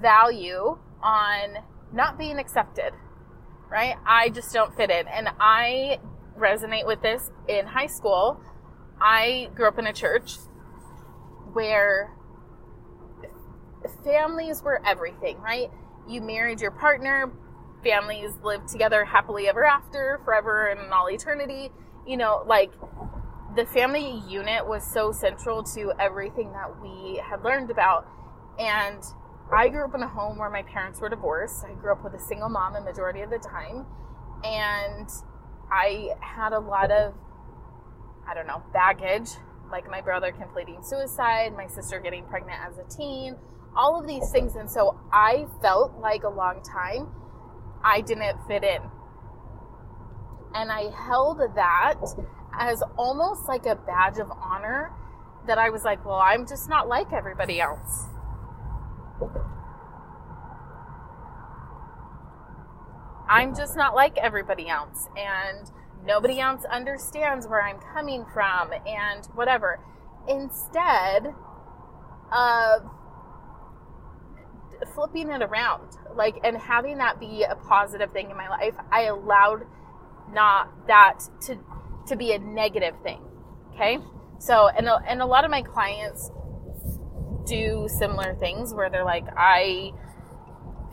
value 0.00 0.78
on 1.02 1.64
not 1.92 2.18
being 2.18 2.38
accepted, 2.38 2.92
right? 3.70 3.96
I 4.06 4.30
just 4.30 4.52
don't 4.52 4.74
fit 4.74 4.90
in. 4.90 5.06
And 5.08 5.28
I 5.38 5.98
resonate 6.38 6.86
with 6.86 7.02
this 7.02 7.30
in 7.48 7.66
high 7.66 7.86
school. 7.86 8.40
I 9.00 9.50
grew 9.54 9.68
up 9.68 9.78
in 9.78 9.86
a 9.86 9.92
church 9.92 10.36
where 11.52 12.15
families 14.04 14.62
were 14.62 14.80
everything, 14.84 15.40
right? 15.40 15.70
You 16.08 16.20
married 16.20 16.60
your 16.60 16.70
partner, 16.70 17.32
families 17.82 18.32
lived 18.42 18.68
together 18.68 19.04
happily 19.04 19.48
ever 19.48 19.64
after, 19.64 20.20
forever 20.24 20.68
and 20.68 20.80
in 20.80 20.92
all 20.92 21.10
eternity. 21.10 21.70
You 22.06 22.16
know, 22.16 22.44
like 22.46 22.72
the 23.56 23.66
family 23.66 24.22
unit 24.28 24.66
was 24.66 24.84
so 24.84 25.12
central 25.12 25.62
to 25.62 25.92
everything 25.98 26.52
that 26.52 26.80
we 26.80 27.20
had 27.28 27.42
learned 27.42 27.70
about. 27.70 28.06
And 28.58 29.02
I 29.54 29.68
grew 29.68 29.84
up 29.84 29.94
in 29.94 30.02
a 30.02 30.08
home 30.08 30.38
where 30.38 30.50
my 30.50 30.62
parents 30.62 31.00
were 31.00 31.08
divorced. 31.08 31.64
I 31.64 31.72
grew 31.74 31.92
up 31.92 32.04
with 32.04 32.14
a 32.14 32.20
single 32.20 32.48
mom 32.48 32.76
a 32.76 32.80
majority 32.80 33.20
of 33.20 33.30
the 33.30 33.38
time. 33.38 33.86
And 34.44 35.08
I 35.70 36.10
had 36.20 36.52
a 36.52 36.58
lot 36.58 36.90
of, 36.90 37.14
I 38.28 38.34
don't 38.34 38.46
know, 38.46 38.62
baggage, 38.72 39.30
like 39.70 39.88
my 39.90 40.00
brother 40.00 40.32
completing 40.32 40.82
suicide, 40.82 41.54
my 41.56 41.66
sister 41.66 41.98
getting 42.00 42.24
pregnant 42.24 42.58
as 42.60 42.78
a 42.78 42.84
teen, 42.88 43.36
all 43.76 44.00
of 44.00 44.06
these 44.06 44.30
things. 44.30 44.56
And 44.56 44.70
so 44.70 44.98
I 45.12 45.46
felt 45.62 45.98
like 46.00 46.24
a 46.24 46.28
long 46.28 46.62
time 46.62 47.08
I 47.84 48.00
didn't 48.00 48.38
fit 48.48 48.64
in. 48.64 48.82
And 50.54 50.72
I 50.72 50.90
held 50.90 51.38
that 51.38 52.00
as 52.58 52.82
almost 52.96 53.46
like 53.46 53.66
a 53.66 53.74
badge 53.74 54.18
of 54.18 54.30
honor 54.30 54.92
that 55.46 55.58
I 55.58 55.70
was 55.70 55.84
like, 55.84 56.04
well, 56.04 56.16
I'm 56.16 56.46
just 56.46 56.68
not 56.68 56.88
like 56.88 57.12
everybody 57.12 57.60
else. 57.60 58.06
I'm 63.28 63.54
just 63.56 63.76
not 63.76 63.94
like 63.94 64.18
everybody 64.18 64.68
else, 64.68 65.08
and 65.16 65.70
nobody 66.04 66.38
else 66.38 66.64
understands 66.70 67.48
where 67.48 67.60
I'm 67.60 67.80
coming 67.92 68.24
from, 68.32 68.70
and 68.86 69.26
whatever. 69.34 69.80
Instead 70.28 71.34
of 72.32 72.88
flipping 74.94 75.30
it 75.30 75.42
around, 75.42 75.96
like, 76.14 76.36
and 76.44 76.56
having 76.56 76.98
that 76.98 77.20
be 77.20 77.44
a 77.44 77.54
positive 77.54 78.12
thing 78.12 78.30
in 78.30 78.36
my 78.36 78.48
life, 78.48 78.74
I 78.90 79.02
allowed 79.04 79.66
not 80.32 80.86
that 80.86 81.20
to 81.42 81.58
to 82.08 82.16
be 82.16 82.32
a 82.32 82.38
negative 82.38 82.94
thing. 83.02 83.20
Okay, 83.74 83.98
so 84.38 84.68
and 84.68 84.88
a, 84.88 85.00
and 85.08 85.22
a 85.22 85.26
lot 85.26 85.44
of 85.44 85.50
my 85.50 85.62
clients 85.62 86.30
do 87.46 87.86
similar 87.88 88.34
things 88.34 88.74
where 88.74 88.90
they're 88.90 89.04
like, 89.04 89.26
I 89.36 89.92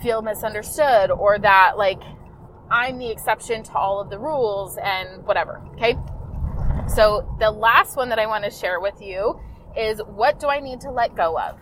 feel 0.01 0.21
misunderstood, 0.21 1.11
or 1.11 1.39
that 1.39 1.73
like 1.77 2.01
I'm 2.69 2.97
the 2.97 3.09
exception 3.09 3.63
to 3.63 3.73
all 3.73 3.99
of 3.99 4.09
the 4.09 4.19
rules 4.19 4.77
and 4.77 5.25
whatever. 5.25 5.61
Okay. 5.75 5.95
So 6.87 7.35
the 7.39 7.51
last 7.51 7.95
one 7.95 8.09
that 8.09 8.19
I 8.19 8.25
want 8.25 8.43
to 8.43 8.51
share 8.51 8.79
with 8.79 9.01
you 9.01 9.39
is 9.77 10.01
what 10.05 10.39
do 10.39 10.47
I 10.47 10.59
need 10.59 10.81
to 10.81 10.91
let 10.91 11.15
go 11.15 11.39
of? 11.39 11.57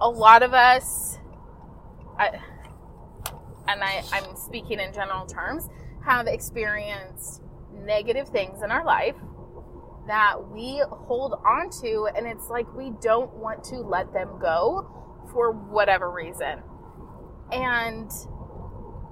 A 0.00 0.08
lot 0.08 0.42
of 0.42 0.52
us, 0.52 1.18
I, 2.18 2.40
and 3.68 3.82
I, 3.82 4.02
I'm 4.12 4.36
speaking 4.36 4.80
in 4.80 4.92
general 4.92 5.26
terms, 5.26 5.68
have 6.04 6.26
experienced 6.26 7.42
negative 7.72 8.28
things 8.28 8.62
in 8.62 8.70
our 8.70 8.84
life 8.84 9.16
that 10.06 10.50
we 10.50 10.82
hold 10.90 11.34
on 11.46 11.70
to, 11.82 12.08
and 12.14 12.26
it's 12.26 12.48
like 12.48 12.72
we 12.74 12.92
don't 13.00 13.34
want 13.36 13.64
to 13.64 13.76
let 13.76 14.12
them 14.12 14.38
go 14.40 15.24
for 15.32 15.50
whatever 15.50 16.10
reason. 16.10 16.62
And 17.50 18.10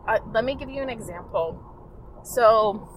uh, 0.07 0.19
let 0.33 0.45
me 0.45 0.55
give 0.55 0.69
you 0.69 0.83
an 0.83 0.91
example. 0.91 1.61
So, 2.25 2.89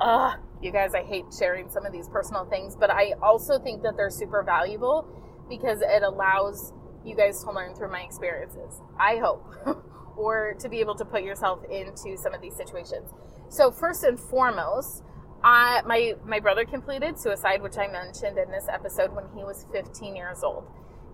uh, 0.00 0.36
you 0.62 0.70
guys, 0.72 0.94
I 0.94 1.02
hate 1.02 1.26
sharing 1.36 1.68
some 1.68 1.84
of 1.84 1.92
these 1.92 2.08
personal 2.08 2.46
things, 2.46 2.76
but 2.76 2.90
I 2.90 3.12
also 3.22 3.58
think 3.58 3.82
that 3.82 3.96
they're 3.96 4.10
super 4.10 4.42
valuable 4.42 5.06
because 5.48 5.80
it 5.82 6.02
allows 6.02 6.72
you 7.04 7.16
guys 7.16 7.42
to 7.44 7.52
learn 7.52 7.74
through 7.74 7.90
my 7.90 8.00
experiences. 8.02 8.80
I 8.98 9.16
hope. 9.16 9.44
or 10.16 10.54
to 10.60 10.68
be 10.68 10.80
able 10.80 10.94
to 10.96 11.04
put 11.04 11.22
yourself 11.22 11.60
into 11.70 12.16
some 12.16 12.34
of 12.34 12.40
these 12.40 12.56
situations. 12.56 13.08
So, 13.48 13.70
first 13.70 14.04
and 14.04 14.18
foremost, 14.18 15.02
I, 15.44 15.82
my 15.86 16.14
my 16.24 16.40
brother 16.40 16.64
completed 16.64 17.18
suicide, 17.18 17.62
which 17.62 17.76
I 17.76 17.88
mentioned 17.88 18.38
in 18.38 18.50
this 18.50 18.66
episode 18.68 19.14
when 19.14 19.24
he 19.34 19.42
was 19.42 19.66
15 19.72 20.14
years 20.14 20.42
old, 20.42 20.64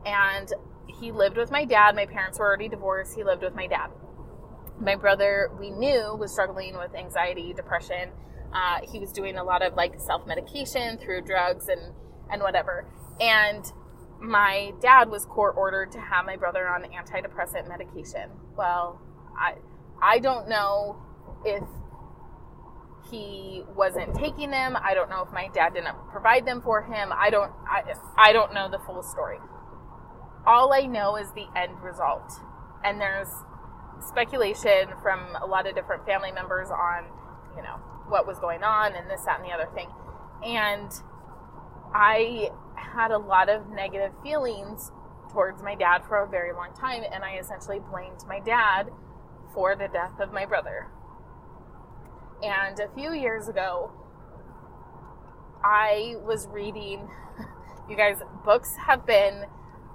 and 0.05 0.53
he 0.87 1.13
lived 1.13 1.37
with 1.37 1.51
my 1.51 1.65
dad. 1.65 1.95
My 1.95 2.07
parents 2.07 2.39
were 2.39 2.47
already 2.47 2.69
divorced. 2.69 3.15
He 3.15 3.25
lived 3.25 3.43
with 3.43 3.55
my 3.55 3.67
dad. 3.67 3.91
My 4.81 4.95
brother, 4.95 5.51
we 5.59 5.71
knew, 5.71 6.15
was 6.15 6.33
struggling 6.33 6.77
with 6.77 6.95
anxiety, 6.95 7.53
depression. 7.53 8.11
Uh, 8.53 8.81
he 8.91 8.99
was 8.99 9.13
doing 9.13 9.37
a 9.37 9.45
lot 9.45 9.63
of 9.63 9.75
like 9.75 9.99
self 10.01 10.27
medication 10.27 10.99
through 10.99 11.23
drugs 11.23 11.69
and 11.69 11.95
and 12.31 12.43
whatever. 12.43 12.87
And 13.21 13.65
my 14.21 14.73
dad 14.81 15.11
was 15.11 15.25
court 15.27 15.55
ordered 15.57 15.93
to 15.93 16.01
have 16.01 16.27
my 16.27 16.37
brother 16.37 16.67
on 16.69 16.83
antidepressant 16.83 17.69
medication. 17.69 18.31
Well, 18.57 19.01
I 19.39 19.55
I 20.03 20.19
don't 20.19 20.49
know 20.49 21.03
if 21.45 21.65
he 23.11 23.63
wasn't 23.75 24.15
taking 24.15 24.51
them. 24.51 24.77
I 24.77 24.95
don't 24.95 25.09
know 25.09 25.23
if 25.23 25.33
my 25.33 25.49
dad 25.55 25.75
didn't 25.75 25.97
provide 26.11 26.47
them 26.47 26.61
for 26.63 26.83
him. 26.83 27.11
I 27.13 27.31
don't 27.31 27.53
I, 27.69 27.83
I 28.17 28.33
don't 28.33 28.53
know 28.53 28.69
the 28.71 28.79
full 28.79 29.03
story. 29.03 29.39
All 30.47 30.73
I 30.73 30.87
know 30.87 31.17
is 31.17 31.31
the 31.33 31.47
end 31.57 31.81
result. 31.83 32.33
And 32.85 33.01
there's 33.01 33.29
speculation 34.07 34.89
from 35.03 35.21
a 35.43 35.47
lot 35.47 35.67
of 35.67 35.75
different 35.75 36.07
family 36.07 36.33
members 36.33 36.69
on, 36.71 37.05
you 37.57 37.63
know, 37.63 37.77
what 38.09 38.27
was 38.27 38.39
going 38.39 38.63
on 38.63 38.95
and 38.95 39.11
this, 39.11 39.23
that, 39.27 39.41
and 39.41 39.49
the 39.49 39.53
other 39.53 39.69
thing. 39.75 39.89
And 40.45 40.91
I 41.93 42.51
had 42.99 43.13
a 43.13 43.19
lot 43.19 43.49
of 43.49 43.71
negative 43.71 44.11
feelings 44.25 44.91
towards 45.31 45.63
my 45.63 45.77
dad 45.77 46.03
for 46.09 46.25
a 46.25 46.29
very 46.29 46.53
long 46.53 46.73
time, 46.75 47.05
and 47.13 47.23
I 47.23 47.39
essentially 47.39 47.79
blamed 47.79 48.25
my 48.27 48.41
dad 48.41 48.91
for 49.55 49.77
the 49.77 49.87
death 49.87 50.19
of 50.19 50.33
my 50.33 50.45
brother. 50.45 50.89
And 52.43 52.81
a 52.81 52.89
few 52.97 53.13
years 53.13 53.47
ago, 53.47 53.93
I 55.63 56.17
was 56.27 56.49
reading, 56.49 57.09
you 57.89 57.97
guys, 57.97 58.19
books 58.45 58.75
have 58.85 59.07
been 59.07 59.45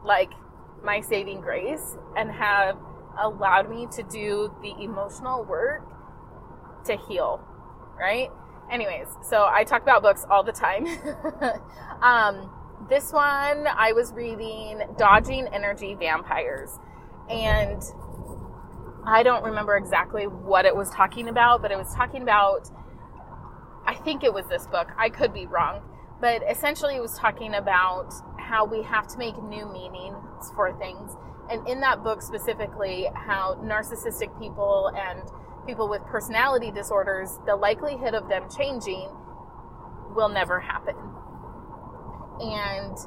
like 0.05 0.31
my 0.81 1.01
saving 1.01 1.41
grace 1.41 1.97
and 2.15 2.31
have 2.31 2.77
allowed 3.19 3.69
me 3.69 3.85
to 3.97 4.03
do 4.03 4.55
the 4.61 4.81
emotional 4.81 5.43
work 5.43 5.83
to 6.85 6.95
heal, 6.95 7.41
right? 7.99 8.29
Anyways, 8.71 9.07
so 9.29 9.45
I 9.51 9.65
talk 9.65 9.81
about 9.81 10.03
books 10.03 10.25
all 10.29 10.43
the 10.43 10.53
time. 10.53 10.87
um, 12.01 12.49
this 12.89 13.11
one 13.11 13.67
I 13.67 13.93
was 13.93 14.11
reading 14.13 14.81
Dodging 14.97 15.47
Energy 15.53 15.95
Vampires, 15.95 16.79
and 17.29 17.81
I 19.05 19.23
don't 19.23 19.43
remember 19.43 19.75
exactly 19.77 20.25
what 20.25 20.65
it 20.65 20.75
was 20.75 20.89
talking 20.89 21.29
about, 21.29 21.61
but 21.61 21.71
it 21.71 21.77
was 21.77 21.93
talking 21.93 22.21
about, 22.21 22.69
I 23.85 23.95
think 23.95 24.23
it 24.23 24.33
was 24.33 24.47
this 24.47 24.67
book. 24.67 24.89
I 24.97 25.09
could 25.09 25.33
be 25.33 25.45
wrong. 25.45 25.81
But 26.21 26.41
essentially, 26.49 26.95
it 26.95 27.01
was 27.01 27.17
talking 27.17 27.53
about 27.53 28.13
how 28.39 28.65
we 28.65 28.81
have 28.83 29.07
to 29.09 29.17
make 29.17 29.41
new 29.43 29.65
meanings 29.71 30.51
for 30.55 30.77
things. 30.77 31.11
And 31.49 31.67
in 31.67 31.81
that 31.81 32.03
book, 32.03 32.21
specifically, 32.21 33.09
how 33.13 33.55
narcissistic 33.61 34.39
people 34.39 34.91
and 34.95 35.21
people 35.65 35.89
with 35.89 36.01
personality 36.05 36.71
disorders, 36.71 37.39
the 37.45 37.55
likelihood 37.55 38.13
of 38.13 38.29
them 38.29 38.43
changing 38.49 39.09
will 40.15 40.29
never 40.29 40.61
happen. 40.61 40.95
And 42.39 42.97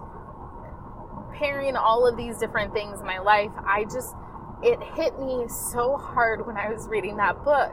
pairing 1.35 1.76
all 1.76 2.06
of 2.06 2.16
these 2.16 2.38
different 2.38 2.73
things 2.73 3.00
in 3.00 3.06
my 3.06 3.18
life, 3.18 3.50
I 3.66 3.85
just, 3.85 4.14
it 4.62 4.83
hit 4.95 5.18
me 5.18 5.47
so 5.49 5.97
hard 5.97 6.47
when 6.47 6.56
I 6.56 6.71
was 6.71 6.88
reading 6.88 7.16
that 7.18 7.45
book 7.45 7.73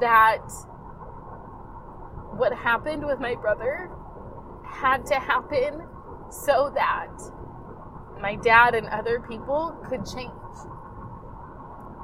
that 0.00 0.44
what 2.36 2.52
happened 2.52 3.04
with 3.04 3.18
my 3.18 3.34
brother 3.34 3.90
had 4.64 5.04
to 5.06 5.14
happen 5.14 5.82
so 6.30 6.70
that 6.74 7.10
my 8.20 8.36
dad 8.36 8.74
and 8.74 8.86
other 8.86 9.20
people 9.20 9.76
could 9.88 10.04
change. 10.04 10.32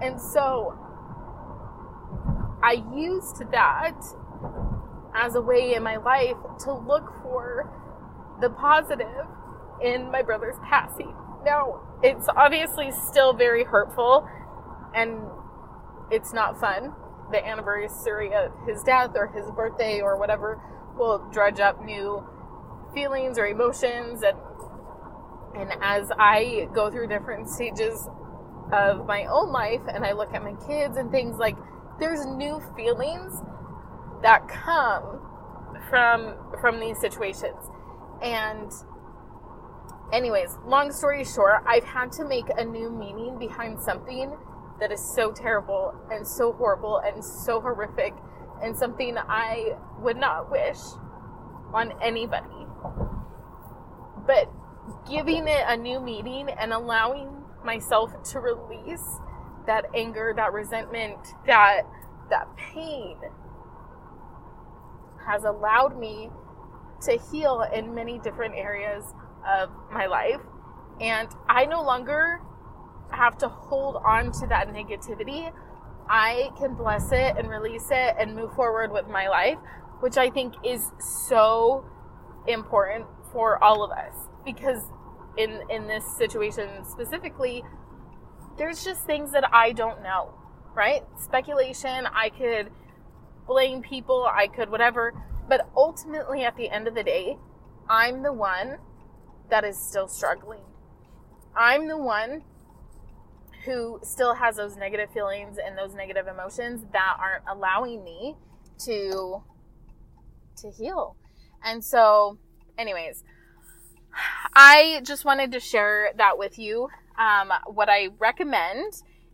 And 0.01 0.21
so 0.21 0.77
I 2.63 2.83
used 2.95 3.43
that 3.53 4.01
as 5.15 5.35
a 5.35 5.41
way 5.41 5.75
in 5.75 5.83
my 5.83 5.97
life 5.97 6.37
to 6.61 6.73
look 6.73 7.13
for 7.23 7.71
the 8.41 8.51
positive 8.51 9.27
in 9.83 10.11
my 10.11 10.23
brother's 10.23 10.57
passing. 10.69 11.15
Now, 11.45 11.81
it's 12.03 12.29
obviously 12.37 12.91
still 12.91 13.33
very 13.33 13.65
hurtful 13.65 14.29
and 14.95 15.19
it's 16.11 16.33
not 16.33 16.61
fun. 16.61 16.95
The 17.33 17.47
anniversary 17.47 18.35
of 18.35 18.53
his 18.67 18.83
death 18.83 19.13
or 19.15 19.27
his 19.29 19.51
birthday 19.51 20.01
or 20.01 20.19
whatever 20.19 20.61
will 20.97 21.29
dredge 21.33 21.61
up 21.61 21.85
new 21.85 22.25
feelings 22.95 23.39
or 23.39 23.47
emotions 23.47 24.23
and 24.23 24.39
and 25.57 25.71
as 25.83 26.11
I 26.19 26.69
go 26.75 26.91
through 26.91 27.07
different 27.09 27.49
stages 27.49 28.09
of 28.73 29.07
my 29.07 29.25
own 29.27 29.53
life 29.53 29.83
and 29.93 30.05
I 30.05 30.13
look 30.13 30.35
at 30.35 30.43
my 30.43 30.55
kids 30.67 30.97
and 30.97 31.11
things 31.11 31.39
like 31.39 31.57
there's 32.01 32.27
new 32.27 32.61
feelings 32.77 33.41
that 34.23 34.49
come 34.49 35.21
from 35.89 36.35
from 36.61 36.81
these 36.81 36.99
situations. 37.01 37.71
And 38.25 38.73
anyways, 40.15 40.57
long 40.65 40.91
story 40.91 41.25
short, 41.25 41.63
I've 41.67 41.85
had 41.85 42.11
to 42.13 42.25
make 42.25 42.47
a 42.57 42.65
new 42.65 42.91
meaning 42.91 43.39
behind 43.39 43.79
something 43.79 44.35
that 44.81 44.91
is 44.91 45.15
so 45.15 45.31
terrible 45.31 45.95
and 46.11 46.27
so 46.27 46.53
horrible 46.53 47.03
and 47.05 47.23
so 47.23 47.61
horrific 47.61 48.15
and 48.63 48.75
something 48.75 49.17
I 49.19 49.77
would 50.01 50.17
not 50.17 50.51
wish 50.51 50.79
on 51.75 51.93
anybody. 52.03 52.67
But 54.27 54.51
giving 55.09 55.47
it 55.47 55.63
a 55.67 55.77
new 55.77 56.01
meaning 56.01 56.49
and 56.49 56.73
allowing 56.73 57.29
myself 57.63 58.11
to 58.31 58.41
release 58.41 59.19
that 59.67 59.85
anger, 59.95 60.33
that 60.35 60.53
resentment, 60.53 61.19
that 61.47 61.83
that 62.31 62.49
pain 62.57 63.19
has 65.27 65.45
allowed 65.45 65.99
me 65.99 66.31
to 67.05 67.19
heal 67.31 67.65
in 67.73 67.95
many 67.95 68.19
different 68.19 68.55
areas 68.55 69.05
of 69.47 69.71
my 69.93 70.07
life. 70.07 70.41
And 71.01 71.29
I 71.49 71.67
no 71.67 71.83
longer 71.83 72.41
have 73.11 73.39
to 73.39 73.49
hold 73.49 73.97
on 73.97 74.33
to 74.33 74.47
that 74.49 74.69
negativity. 74.69 75.53
I 76.09 76.51
can 76.59 76.75
bless 76.75 77.13
it 77.13 77.37
and 77.37 77.49
release 77.49 77.89
it 77.91 78.17
and 78.19 78.35
move 78.35 78.53
forward 78.55 78.93
with 78.93 79.09
my 79.09 79.29
life, 79.29 79.59
which 80.01 80.17
I 80.17 80.31
think 80.31 80.55
is 80.65 80.91
so 80.99 81.85
important 82.47 83.07
for 83.33 83.63
all 83.63 83.83
of 83.83 83.91
us 83.91 84.15
because 84.45 84.83
in 85.37 85.61
in 85.71 85.87
this 85.89 86.05
situation 86.17 86.69
specifically 86.85 87.65
there's 88.57 88.85
just 88.85 89.05
things 89.05 89.33
that 89.33 89.45
I 89.53 89.73
don't 89.73 90.03
know, 90.03 90.33
right? 90.75 91.03
Speculation, 91.19 92.07
I 92.07 92.31
could 92.31 92.71
blame 93.47 93.83
people, 93.83 94.29
I 94.33 94.47
could 94.47 94.71
whatever, 94.71 95.13
but 95.49 95.69
ultimately 95.77 96.45
at 96.45 96.57
the 96.57 96.71
end 96.71 96.89
of 96.89 96.95
the 96.95 97.03
day, 97.03 97.37
I'm 97.89 98.23
the 98.23 98.33
one 98.33 98.79
that 99.51 99.65
is 99.65 99.79
still 99.79 100.09
struggling. 100.09 100.63
I'm 101.57 101.89
the 101.89 101.99
one 101.99 102.43
who 103.65 104.01
still 104.03 104.35
has 104.35 104.57
those 104.57 104.77
negative 104.77 105.11
feelings 105.11 105.59
and 105.65 105.77
those 105.77 105.95
negative 105.95 106.27
emotions 106.27 106.83
that 106.93 107.17
aren't 107.19 107.45
allowing 107.49 108.05
me 108.05 108.37
to 108.81 109.43
to 110.57 110.71
heal. 110.71 111.17
And 111.63 111.85
so 111.85 112.39
anyways, 112.79 113.25
I 114.55 115.01
just 115.05 115.25
wanted 115.25 115.53
to 115.53 115.61
share 115.61 116.13
that 116.17 116.39
with 116.39 116.59
you. 116.59 116.89
Um, 117.19 117.53
what 117.67 117.89
I 117.89 118.09
recommend 118.19 118.93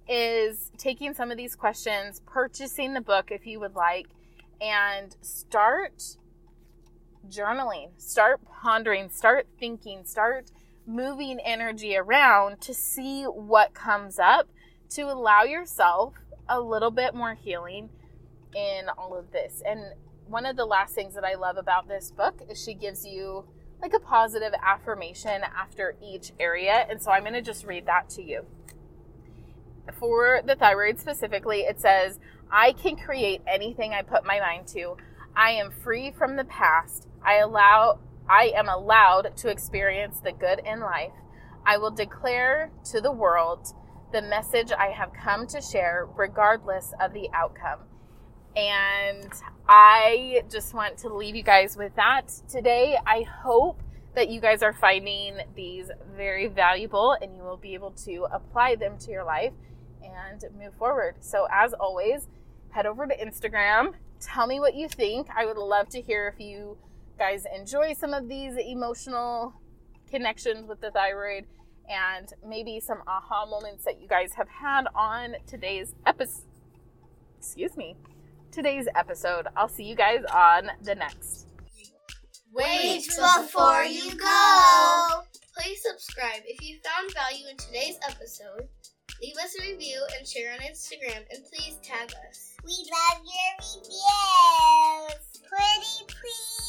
is 0.09 0.71
taking 0.77 1.15
some 1.15 1.31
of 1.31 1.37
these 1.37 1.55
questions, 1.55 2.21
purchasing 2.27 2.95
the 2.95 3.01
book 3.01 3.31
if 3.31 3.47
you 3.47 3.61
would 3.61 3.75
like, 3.75 4.07
and 4.61 5.17
start 5.21 6.17
journaling, 7.29 7.91
start 7.97 8.41
pondering, 8.45 9.11
start 9.11 9.47
thinking, 9.59 10.05
start 10.05 10.51
moving 10.87 11.39
energy 11.41 11.97
around 11.97 12.61
to 12.61 12.75
see 12.75 13.25
what 13.25 13.75
comes 13.75 14.19
up 14.19 14.49
to 14.91 15.03
allow 15.03 15.43
yourself 15.43 16.15
a 16.49 16.61
little 16.61 16.91
bit 16.91 17.15
more 17.15 17.35
healing 17.35 17.91
in 18.55 18.89
all 18.99 19.17
of 19.17 19.31
this. 19.31 19.63
And 19.65 19.93
one 20.27 20.47
of 20.47 20.57
the 20.57 20.65
last 20.65 20.95
things 20.95 21.15
that 21.15 21.25
I 21.25 21.35
love 21.35 21.57
about 21.57 21.89
this 21.89 22.11
book 22.11 22.43
is 22.49 22.63
she 22.63 22.75
gives 22.75 23.07
you 23.07 23.45
like 23.81 23.95
a 23.95 24.01
positive 24.01 24.53
affirmation 24.63 25.43
after 25.43 25.97
each 26.03 26.33
area. 26.39 26.87
And 26.89 27.01
so 27.01 27.11
I'm 27.11 27.23
going 27.23 27.35
to 27.35 27.43
just 27.43 27.65
read 27.65 27.87
that 27.87 28.11
to 28.11 28.23
you. 28.23 28.45
For 29.95 30.41
the 30.45 30.55
thyroid 30.55 30.99
specifically, 30.99 31.61
it 31.61 31.81
says, 31.81 32.21
I 32.53 32.73
can 32.73 32.97
create 32.97 33.43
anything 33.47 33.93
I 33.93 34.03
put 34.03 34.25
my 34.25 34.41
mind 34.41 34.67
to. 34.69 34.97
I 35.37 35.53
am 35.53 35.71
free 35.71 36.11
from 36.11 36.37
the 36.37 36.45
past. 36.45 37.09
I 37.25 37.37
allow 37.37 38.01
I 38.29 38.53
am 38.55 38.69
allowed 38.69 39.37
to 39.39 39.49
experience 39.49 40.21
the 40.21 40.33
good 40.33 40.61
in 40.65 40.81
life. 40.81 41.13
I 41.67 41.79
will 41.79 41.91
declare 41.91 42.71
to 42.93 43.01
the 43.01 43.11
world 43.11 43.67
the 44.13 44.23
message 44.23 44.71
I 44.73 44.89
have 44.89 45.13
come 45.13 45.47
to 45.49 45.61
share 45.61 46.09
regardless 46.17 46.93
of 47.01 47.13
the 47.13 47.29
outcome. 47.33 47.81
And 48.57 49.33
I 49.69 50.43
just 50.51 50.75
want 50.75 50.99
to 50.99 51.15
leave 51.15 51.37
you 51.37 51.43
guys 51.43 51.77
with 51.77 51.95
that 51.97 52.29
today. 52.49 52.97
I 53.07 53.23
hope 53.23 53.83
that 54.15 54.29
you 54.29 54.41
guys 54.41 54.63
are 54.63 54.73
finding 54.73 55.39
these 55.55 55.91
very 56.17 56.49
valuable 56.49 57.17
and 57.21 57.37
you 57.37 57.43
will 57.43 57.57
be 57.57 57.75
able 57.75 57.93
to 57.93 58.27
apply 58.33 58.77
them 58.77 58.99
to 58.99 59.11
your 59.11 59.25
life 59.25 59.53
and 60.03 60.45
move 60.59 60.75
forward. 60.75 61.17
So, 61.21 61.47
as 61.53 61.73
always, 61.73 62.27
head 62.71 62.87
over 62.87 63.07
to 63.07 63.17
Instagram. 63.17 63.93
Tell 64.21 64.47
me 64.47 64.61
what 64.61 64.75
you 64.75 64.89
think. 64.89 65.29
I 65.35 65.47
would 65.47 65.57
love 65.57 65.89
to 65.91 66.01
hear 66.01 66.33
if 66.35 66.41
you 66.45 66.77
guys 67.19 67.45
enjoy 67.55 67.95
some 67.95 68.15
of 68.15 68.29
these 68.29 68.55
emotional 68.57 69.55
connections 70.11 70.69
with 70.69 70.81
the 70.81 70.91
thyroid 70.91 71.47
and 71.89 72.33
maybe 72.47 72.81
some 72.81 73.03
aha 73.07 73.47
moments 73.47 73.85
that 73.85 74.01
you 74.01 74.09
guys 74.09 74.33
have 74.35 74.49
had 74.49 74.85
on 74.95 75.35
today's 75.47 75.95
episode. 76.07 76.45
Excuse 77.39 77.77
me 77.77 77.97
today's 78.51 78.87
episode. 78.95 79.47
I'll 79.57 79.69
see 79.69 79.85
you 79.85 79.95
guys 79.95 80.23
on 80.33 80.71
the 80.83 80.95
next. 80.95 81.47
Wait 82.53 83.07
before 83.07 83.85
you 83.85 84.11
go! 84.17 85.23
Please 85.57 85.81
subscribe 85.83 86.43
if 86.47 86.61
you 86.63 86.79
found 86.85 87.13
value 87.15 87.47
in 87.49 87.57
today's 87.57 87.97
episode. 88.09 88.69
Leave 89.23 89.37
us 89.37 89.55
a 89.61 89.71
review 89.71 90.01
and 90.19 90.27
share 90.27 90.53
on 90.53 90.59
Instagram, 90.59 91.23
and 91.31 91.45
please 91.53 91.79
tag 91.83 92.11
us. 92.29 92.50
We 92.65 92.73
love 92.73 93.23
your 93.25 93.57
reviews. 93.59 95.41
Pretty 95.49 96.05
please. 96.09 96.60